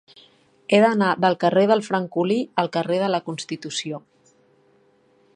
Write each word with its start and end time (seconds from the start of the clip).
He 0.75 0.77
d'anar 0.83 1.09
del 1.25 1.35
carrer 1.43 1.65
del 1.71 1.83
Francolí 1.87 2.37
al 2.63 2.69
carrer 2.77 2.97
de 3.03 3.09
la 3.17 3.19
Constitució. 3.27 4.01